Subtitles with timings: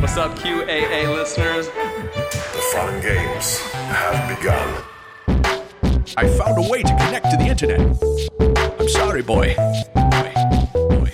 [0.00, 1.66] What's up, QAA listeners?
[1.66, 4.82] The fun games have begun.
[6.16, 7.80] I found a way to connect to the internet.
[8.80, 9.54] I'm sorry, boy.
[9.94, 10.32] Boy.
[10.72, 11.10] Boy.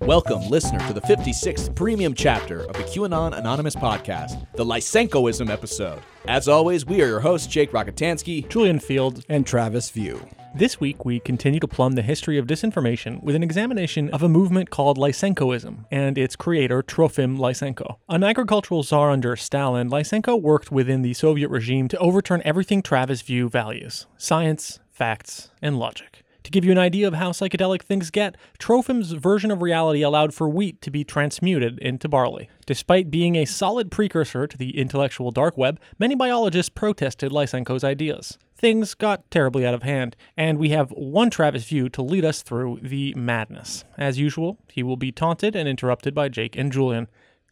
[0.00, 6.00] Welcome, listener, to the 56th premium chapter of the QAnon Anonymous podcast, the Lysenkoism episode.
[6.28, 9.24] As always, we are your hosts, Jake Rockatansky, Julian Feeld.
[9.28, 10.20] and Travis View.
[10.56, 14.28] This week, we continue to plumb the history of disinformation with an examination of a
[14.28, 17.96] movement called Lysenkoism and its creator, Trofim Lysenko.
[18.08, 23.20] An agricultural czar under Stalin, Lysenko worked within the Soviet regime to overturn everything Travis
[23.20, 26.24] View values science, facts, and logic.
[26.46, 30.32] To give you an idea of how psychedelic things get, Trofim's version of reality allowed
[30.32, 32.48] for wheat to be transmuted into barley.
[32.66, 38.38] Despite being a solid precursor to the intellectual dark web, many biologists protested Lysenko's ideas.
[38.54, 42.42] Things got terribly out of hand, and we have one Travis View to lead us
[42.42, 43.84] through the madness.
[43.98, 47.08] As usual, he will be taunted and interrupted by Jake and Julian.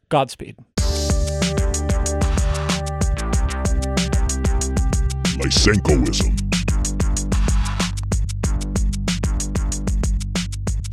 [0.08, 0.54] Godspeed.
[5.36, 6.43] Lysenkoism.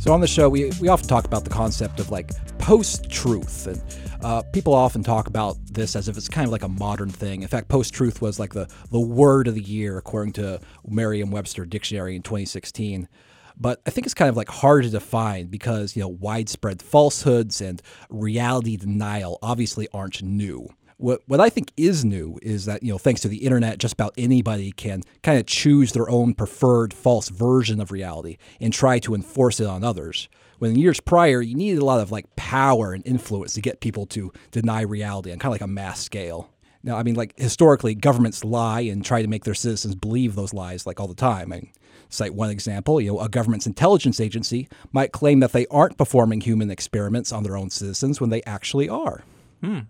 [0.02, 3.80] So on the show, we, we often talk about the concept of like post-truth, and
[4.24, 7.42] uh, people often talk about this as if it's kind of like a modern thing.
[7.42, 12.16] In fact, post-truth was like the the word of the year according to Merriam-Webster dictionary
[12.16, 13.08] in 2016.
[13.56, 17.60] But I think it's kind of like hard to define because you know widespread falsehoods
[17.60, 17.80] and
[18.10, 20.68] reality denial obviously aren't new.
[21.02, 23.94] What, what I think is new is that, you know, thanks to the internet, just
[23.94, 29.00] about anybody can kind of choose their own preferred false version of reality and try
[29.00, 30.28] to enforce it on others.
[30.60, 33.80] When in years prior, you needed a lot of like power and influence to get
[33.80, 36.50] people to deny reality on kind of like a mass scale.
[36.84, 40.54] Now, I mean, like historically, governments lie and try to make their citizens believe those
[40.54, 41.52] lies like all the time.
[41.52, 41.72] I mean,
[42.10, 46.42] cite one example, you know, a government's intelligence agency might claim that they aren't performing
[46.42, 49.24] human experiments on their own citizens when they actually are.
[49.64, 49.80] Hmm.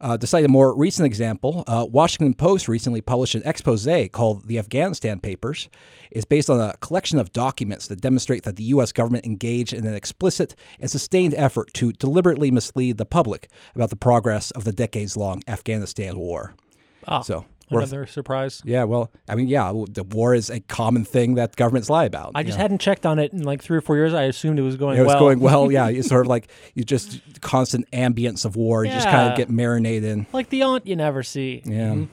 [0.00, 4.46] Uh, to cite a more recent example, uh, Washington Post recently published an expose called
[4.46, 5.68] "The Afghanistan Papers."
[6.10, 8.92] It's based on a collection of documents that demonstrate that the U.S.
[8.92, 13.96] government engaged in an explicit and sustained effort to deliberately mislead the public about the
[13.96, 16.54] progress of the decades-long Afghanistan war.
[17.06, 18.60] Ah, So, another surprise.
[18.64, 22.32] yeah, well, I mean, yeah, the war is a common thing that governments lie about.
[22.34, 22.62] I just know.
[22.62, 24.12] hadn't checked on it in like three or four years.
[24.12, 25.18] I assumed it was going It was well.
[25.20, 25.88] going well, yeah.
[26.00, 28.84] It's sort of like you just constant ambience of war.
[28.84, 30.26] You just kind of get marinated in.
[30.32, 31.62] like the aunt you never see.
[31.64, 32.04] Yeah.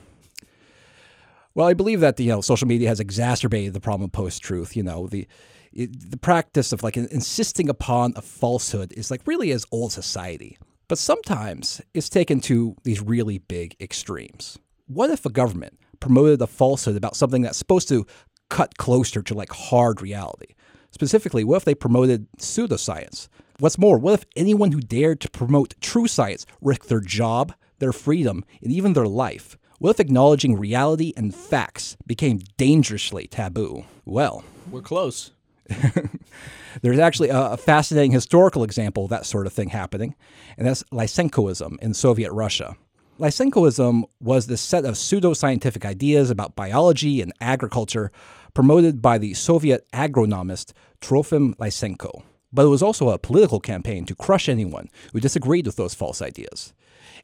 [1.54, 4.76] Well, I believe that the, you know social media has exacerbated the problem of post-truth.
[4.76, 5.26] You know the
[5.72, 9.94] it, the practice of like insisting upon a falsehood is like really as old as
[9.94, 10.56] society,
[10.88, 14.58] but sometimes it's taken to these really big extremes.
[14.88, 18.06] What if a government promoted a falsehood about something that's supposed to
[18.48, 20.54] cut closer to like hard reality?
[20.92, 23.28] Specifically, what if they promoted pseudoscience?
[23.58, 27.92] What's more, what if anyone who dared to promote true science risked their job, their
[27.92, 29.58] freedom, and even their life?
[29.78, 33.84] What if acknowledging reality and facts became dangerously taboo?
[34.06, 35.32] Well, We're close.
[36.80, 40.14] there's actually a, a fascinating historical example of that sort of thing happening,
[40.56, 42.76] and that's Lysenkoism in Soviet Russia.
[43.18, 48.12] Lysenkoism was this set of pseudoscientific ideas about biology and agriculture
[48.54, 52.22] promoted by the Soviet agronomist Trofim Lysenko.
[52.52, 56.22] But it was also a political campaign to crush anyone who disagreed with those false
[56.22, 56.72] ideas.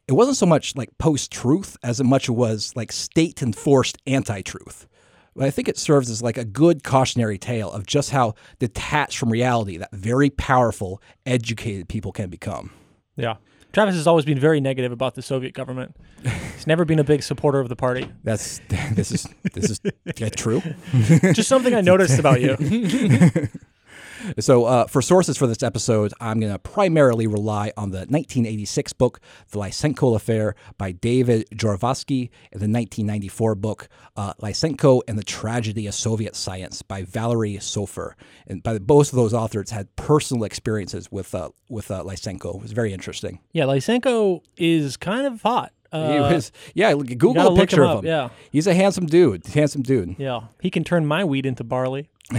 [0.09, 4.89] It wasn't so much like post truth as much was like state enforced anti truth.
[5.37, 9.19] But I think it serves as like a good cautionary tale of just how detached
[9.19, 12.73] from reality that very powerful, educated people can become.
[13.17, 13.37] Yeah.
[13.75, 15.97] Travis has always been very negative about the Soviet government.
[16.23, 18.09] He's never been a big supporter of the party.
[18.23, 18.61] That's
[18.93, 19.81] this is this is
[20.17, 20.63] yeah, true.
[21.33, 22.57] Just something I noticed about you.
[24.39, 28.93] So, uh, for sources for this episode, I'm going to primarily rely on the 1986
[28.95, 29.21] book,
[29.51, 35.87] The Lysenko Affair by David Joravsky, and the 1994 book, uh, Lysenko and the Tragedy
[35.87, 38.13] of Soviet Science by Valery Soyfer.
[38.47, 42.57] And by both of those authors had personal experiences with uh, with uh, Lysenko.
[42.57, 43.41] It was very interesting.
[43.53, 45.73] Yeah, Lysenko is kind of hot.
[45.93, 48.07] He Uh, was, yeah, Google a picture him of him.
[48.11, 48.29] yeah.
[48.51, 49.47] He's a handsome dude.
[49.47, 50.17] Handsome dude.
[50.19, 52.09] yeah, he can turn my wheat into barley.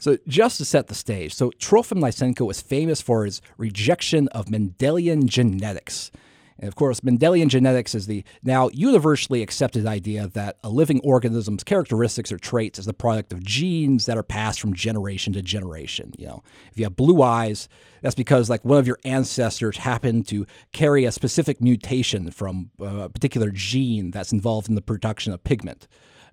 [0.00, 4.46] So, just to set the stage, so Trofim Lysenko was famous for his rejection of
[4.46, 6.12] Mendelian genetics.
[6.58, 11.62] And of course, Mendelian genetics is the now universally accepted idea that a living organism's
[11.62, 16.12] characteristics or traits is the product of genes that are passed from generation to generation.
[16.18, 16.42] You know,
[16.72, 17.68] if you have blue eyes,
[18.02, 23.02] that's because like one of your ancestors happened to carry a specific mutation from uh,
[23.02, 25.86] a particular gene that's involved in the production of pigment.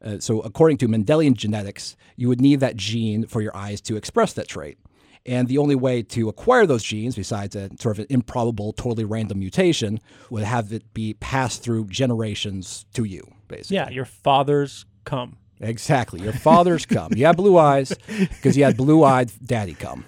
[0.06, 3.98] Uh, so, according to Mendelian genetics, you would need that gene for your eyes to
[3.98, 4.78] express that trait.
[5.26, 9.06] And the only way to acquire those genes, besides a sort of an improbable, totally
[9.06, 10.00] random mutation,
[10.30, 13.78] would have it be passed through generations to you, basically.
[13.78, 15.38] Yeah, your father's come.
[15.60, 16.22] Exactly.
[16.22, 17.14] Your father's come.
[17.16, 20.06] You had blue eyes because you had blue eyed daddy come.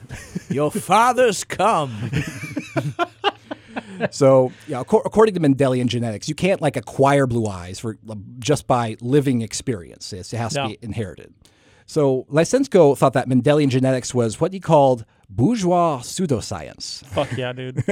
[0.50, 2.12] Your father's come.
[4.12, 8.68] So, yeah, according to Mendelian genetics, you can't like acquire blue eyes for um, just
[8.68, 10.14] by living experience.
[10.14, 10.68] It has to No.
[10.70, 11.34] be inherited.
[11.86, 17.06] So, Lysenko thought that Mendelian genetics was what he called bourgeois pseudoscience.
[17.06, 17.84] Fuck yeah, dude.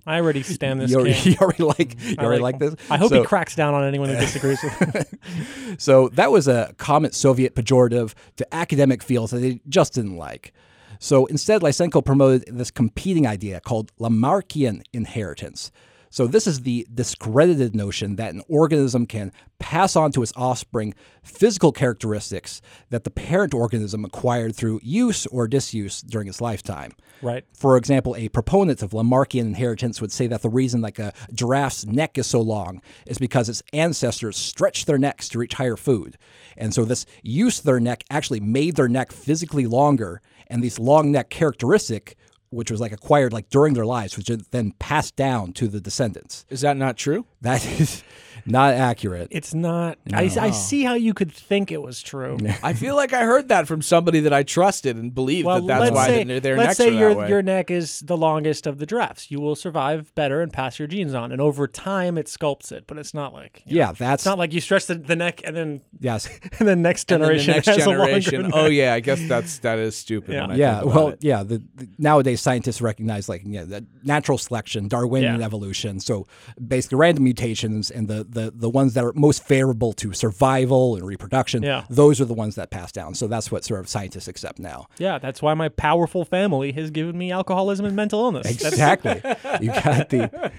[0.06, 2.08] I already stand this You already, you already like mm-hmm.
[2.10, 2.74] you I already like, this.
[2.90, 5.04] I hope so, he cracks down on anyone who disagrees with him.
[5.78, 10.52] So that was a common Soviet pejorative to academic fields that they just didn't like.
[10.98, 15.70] So instead, Lysenko promoted this competing idea called Lamarckian inheritance.
[16.14, 20.94] So this is the discredited notion that an organism can pass on to its offspring
[21.24, 26.92] physical characteristics that the parent organism acquired through use or disuse during its lifetime.
[27.20, 27.44] Right.
[27.52, 31.84] For example, a proponent of Lamarckian inheritance would say that the reason like a giraffe's
[31.84, 36.16] neck is so long is because its ancestors stretched their necks to reach higher food.
[36.56, 40.78] And so this use of their neck actually made their neck physically longer and this
[40.78, 42.16] long neck characteristic
[42.54, 46.44] which was like acquired like during their lives which then passed down to the descendants.
[46.48, 47.26] Is that not true?
[47.40, 48.02] That is
[48.46, 49.28] not accurate.
[49.30, 49.98] It's not.
[50.12, 52.36] I, I see how you could think it was true.
[52.62, 55.78] I feel like I heard that from somebody that I trusted and believed Well, that
[55.80, 57.28] that's why say, their, their let's necks say are that your way.
[57.28, 59.30] your neck is the longest of the drafts.
[59.30, 62.86] You will survive better and pass your genes on, and over time it sculpts it.
[62.86, 65.16] But it's not like you know, yeah, that's it's not like you stretch the, the
[65.16, 66.28] neck and then yes.
[66.58, 68.42] and then next And then generation the next has generation.
[68.42, 70.34] longer Oh yeah, I guess that's that is stupid.
[70.34, 70.42] Yeah.
[70.42, 71.18] when I yeah, think about well, it.
[71.24, 71.42] yeah.
[71.42, 75.46] The, the nowadays scientists recognize like yeah, the natural selection, Darwinian Yeah.
[75.46, 76.00] evolution.
[76.00, 76.26] So
[76.66, 81.06] basically, random mutations and the, the the ones that are most favorable to survival and
[81.06, 81.62] reproduction.
[81.62, 81.84] Yeah.
[81.88, 83.14] those are the ones that pass down.
[83.14, 84.88] So that's what sort of scientists accept now.
[84.98, 88.50] Yeah, that's why my powerful family has given me alcoholism and mental illness.
[88.50, 89.20] Exactly.
[89.60, 90.52] you got the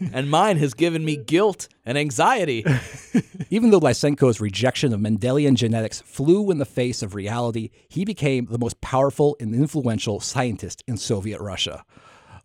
[0.12, 2.64] and mine has given me guilt and anxiety.
[3.50, 8.46] Even though Lysenko's rejection of Mendelian genetics flew in the face of reality, he became
[8.46, 11.84] the most powerful and influential scientist in Soviet Russia.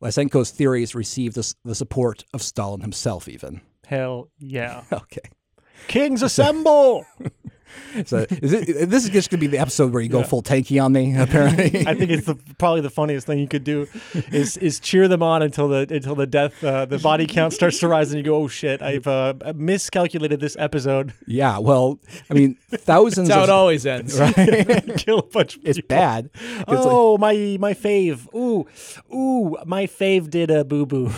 [0.01, 3.61] Lysenko's theories received the support of Stalin himself, even.
[3.87, 4.83] Hell yeah.
[4.91, 5.21] Okay.
[5.87, 7.05] Kings assemble!
[8.05, 10.41] So is it, this is just going to be the episode where you go full
[10.41, 11.85] tanky on me, apparently.
[11.85, 13.87] I think it's the, probably the funniest thing you could do
[14.31, 17.79] is is cheer them on until the until the death uh, the body count starts
[17.79, 21.99] to rise and you go oh shit I've uh, miscalculated this episode yeah, well,
[22.31, 24.17] I mean, thousands That's how it always ends.
[24.19, 24.33] Right?
[24.97, 25.95] Kill a bunch of It's people.
[25.97, 26.29] bad.
[26.35, 28.65] It's like- Oh my my fave ooh
[29.13, 31.11] ooh my fave did a boo boo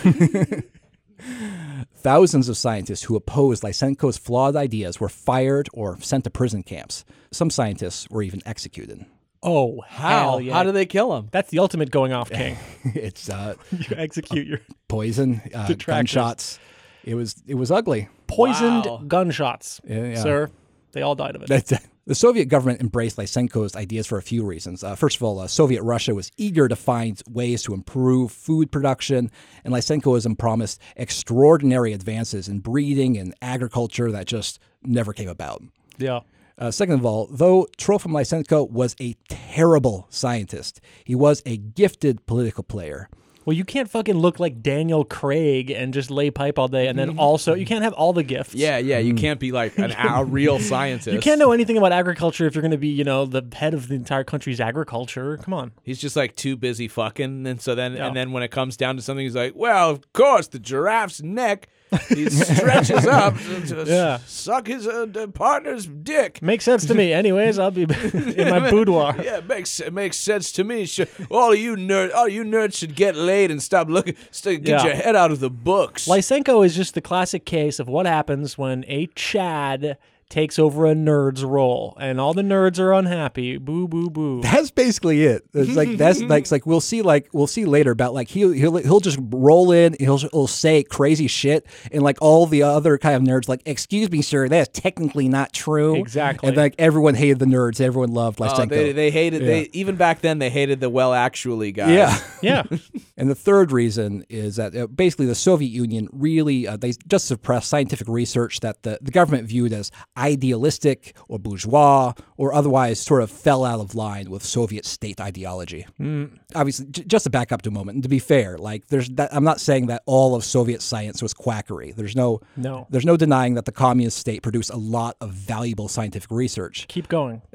[2.01, 7.03] Thousands of scientists who opposed Lysenko's flawed ideas were fired or sent to prison camps.
[7.31, 9.05] Some scientists were even executed.
[9.43, 10.09] oh How?
[10.09, 11.27] hell yeah How do they kill him?
[11.31, 14.59] that's the ultimate going off king it's uh, you execute your
[14.89, 16.59] poison, uh, gunshots.
[17.03, 18.07] It was it was ugly.
[18.27, 19.01] poisoned Wow.
[19.07, 20.21] gunshots Yeah, yeah.
[20.23, 20.49] sir
[20.91, 21.73] they all died of it That's,
[22.09, 24.83] the Soviet government embraced Lysenko's ideas for a few reasons.
[24.83, 28.71] Uh, first of all, uh, Soviet Russia was eager to find ways to improve food
[28.71, 29.29] production,
[29.63, 35.61] and Lysenkoism promised extraordinary advances in breeding and agriculture that just never came about.
[35.99, 36.21] yeah
[36.57, 42.25] Uh, second of all, though Trofim Lysenko was a terrible scientist, he was a gifted
[42.25, 43.07] political player.
[43.49, 46.99] Well, you can't fucking look like Daniel Craig and just lay pipe all day, and
[46.99, 48.53] then also you can't have all the gifts.
[48.53, 48.99] Yeah, yeah.
[48.99, 49.17] You mm.
[49.17, 51.11] can't be like an a real scientist.
[51.11, 53.73] You can't know anything about agriculture if you're going to be, you know, the head
[53.73, 55.37] of the entire country's agriculture.
[55.37, 55.71] Come on.
[55.81, 58.05] He's just like too busy fucking, and so then Yeah.
[58.05, 61.23] and then when it comes down to something, he's like, "Well, of course, the giraffe's
[61.23, 61.69] neck,
[62.09, 64.19] he stretches up to, Yeah.
[64.25, 67.13] suck his uh, partner's dick." Makes sense to me.
[67.13, 69.15] Anyways, I'll be in my boudoir.
[69.23, 70.85] Yeah, it makes it makes sense to me.
[70.85, 74.15] Should, all you nerd, all you nerds should get laid and stop looking.
[74.31, 74.85] St- get Yeah.
[74.87, 76.07] your head out of the books.
[76.07, 79.97] Lysenko is just the classic case of what happens when a Chad
[80.29, 83.57] takes over a nerd's role, and all the nerds are unhappy.
[83.57, 84.41] Boo, boo, boo.
[84.43, 85.43] That's basically it.
[85.53, 88.51] It's like that's like it's like we'll see like we'll see later about like he'll
[88.51, 92.97] he'll he'll just roll in he'll he'll say crazy shit and like all the other
[92.97, 96.47] kind of nerds like excuse me sir that's technically not true Exactly.
[96.47, 99.95] and like everyone hated the nerds everyone loved Oh, Lysenko they, they hated they even
[99.95, 101.89] back then they hated the well actually guys.
[101.91, 102.63] yeah Yeah.
[103.17, 107.27] and the third reason is that uh, basically the Soviet Union really uh, they just
[107.27, 113.21] suppressed scientific research that the, the government viewed as idealistic or bourgeois or otherwise sort
[113.23, 115.85] of fell out of line with Soviet state ideology.
[115.97, 116.25] Hmm.
[116.55, 119.09] Obviously, j- just to back up to a moment, and to be fair, like there's
[119.11, 121.91] that, I'm not saying that all of Soviet science was quackery.
[121.91, 122.87] There's no No.
[122.89, 126.85] there's no denying that the communist state produced a lot of valuable scientific research.
[126.87, 127.41] Keep going.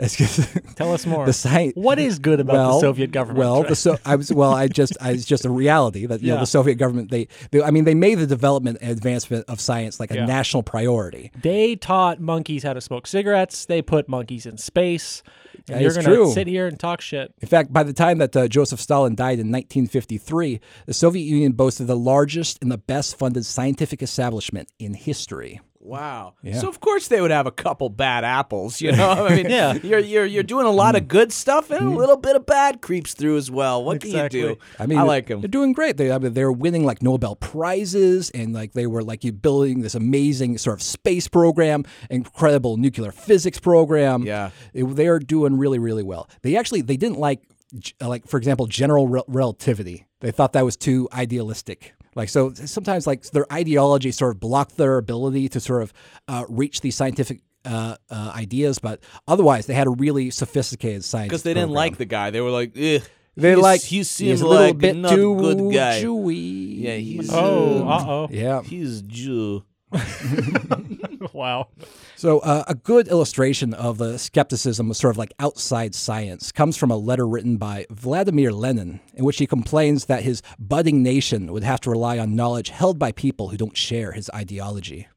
[0.77, 1.27] Tell us more.
[1.27, 3.39] The sci- what is good about well, the Soviet government?
[3.39, 6.29] Well, the so I was well, I just I, it's just a reality that you
[6.29, 6.41] know Yeah.
[6.41, 9.99] the Soviet government they, they I mean they made the development and advancement of science
[10.01, 10.27] like a Yeah.
[10.27, 11.31] national priority.
[11.43, 12.21] they taught
[12.55, 13.67] monkeys how to smoke cigarettes.
[13.67, 15.23] They put monkeys in space.
[15.69, 17.33] And That you're gonna sit here and talk shit.
[17.41, 21.53] In fact, by the time that uh, Joseph Stalin died in 1953, the Soviet Union
[21.53, 25.61] boasted the largest and the best funded scientific establishment in history.
[25.85, 26.33] Wow.
[26.43, 26.61] Yeah.
[26.61, 29.11] So of course they would have a couple bad apples, you know.
[29.27, 29.75] I mean, Yeah.
[29.75, 31.97] you're you're you're doing a lot of good stuff and a mm-hmm.
[31.97, 33.85] little bit of bad creeps through as well.
[33.85, 34.41] What Exactly.
[34.41, 34.61] can you do?
[34.79, 35.43] I mean, I like them.
[35.43, 35.99] They're doing great.
[35.99, 39.83] They I mean, they're winning like Nobel prizes, and like they were like you building
[39.83, 44.23] this amazing sort of space program, incredible nuclear physics program.
[44.23, 44.51] Yeah.
[44.73, 46.31] It- they are doing really really well.
[46.41, 47.43] They actually they didn't like
[48.01, 50.07] like for example general rel- relativity.
[50.25, 51.93] They thought that was too idealistic.
[52.15, 55.93] Like so, sometimes like their ideology sort of blocked their ability to sort of
[56.27, 61.29] uh, reach these scientific uh, uh, ideas, but otherwise they had a really sophisticated science.
[61.29, 61.77] Because they didn't program.
[61.77, 62.31] like the guy.
[62.31, 63.03] They were like, Ugh,
[63.37, 66.03] They like he seems a little like bit not too a good guy.
[66.03, 66.81] Jewy.
[66.81, 68.29] Yeah, he's Oh, uh, uh oh.
[68.31, 68.63] yeah.
[68.63, 69.63] he's Jew.
[71.33, 71.69] Wow.
[72.17, 76.77] So, uh, a good illustration of the skepticism of sort of like outside science comes
[76.77, 81.53] from a letter written by Vladimir Lenin, in which he complains that his budding nation
[81.53, 85.09] would have to rely on knowledge held by people who don't share his ideology.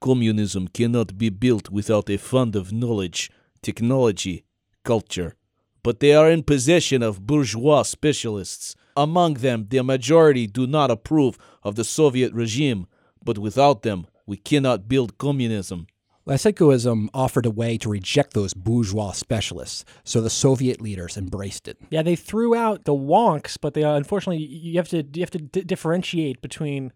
[0.00, 3.30] Communism cannot be built without a fund of knowledge,
[3.62, 4.44] technology,
[4.84, 5.34] culture.
[5.82, 8.76] But they are in possession of bourgeois specialists.
[8.96, 12.86] Among them, the majority do not approve of the Soviet regime,
[13.24, 15.86] but without them, we cannot build communism.
[16.26, 21.76] Lysenkoism offered a way to reject those bourgeois specialists, so the Soviet leaders embraced it.
[21.90, 25.30] Yeah, they threw out the wonks, but they uh, unfortunately you have to you have
[25.32, 26.92] to d- differentiate between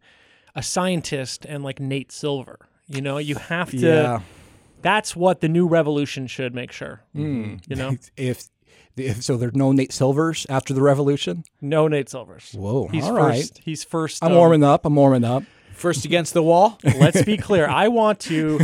[0.55, 2.57] a scientist and like Nate Silver.
[2.87, 3.77] You know, you have to.
[3.77, 4.21] Yeah.
[4.81, 7.03] That's what the new revolution should make sure.
[7.13, 7.57] Hmm.
[7.69, 8.49] You know, If,
[8.97, 11.43] if so, there's no Nate Silvers after the revolution.
[11.61, 12.53] no Nate Silvers.
[12.57, 13.55] Whoa, he's all first.
[13.57, 13.61] right.
[13.65, 14.23] He's first.
[14.25, 14.87] I'm um, warming up.
[14.87, 15.43] I'm warming up.
[15.77, 16.79] First against the wall?
[16.83, 17.69] Let's be clear.
[17.69, 18.61] I want to.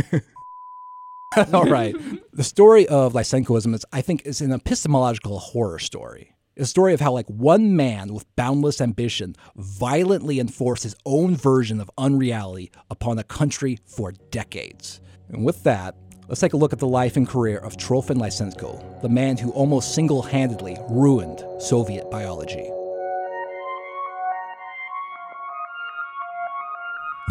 [1.53, 1.95] All right.
[2.33, 6.33] The story of Lysenkoism is, I think, is an epistemological horror story.
[6.55, 11.35] It's a story of how, like, one man with boundless ambition violently enforced his own
[11.35, 14.99] version of unreality upon a country for decades.
[15.29, 15.95] And with that,
[16.27, 19.51] let's take a look at the life and career of Trofim Lysenko, the man who
[19.51, 22.71] almost single handedly ruined Soviet biology.